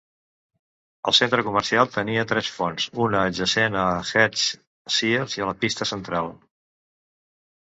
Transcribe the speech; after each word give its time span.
El 1.09 1.15
centre 1.17 1.43
comercial 1.47 1.91
tenia 1.95 2.23
tres 2.31 2.49
fonts, 2.55 2.87
una 3.03 3.19
adjacent 3.33 3.77
a 3.83 3.85
Hecht's, 4.07 4.47
Sears 4.97 5.37
i 5.41 5.45
a 5.45 5.51
la 5.53 5.55
pista 5.67 5.89
central. 5.93 6.33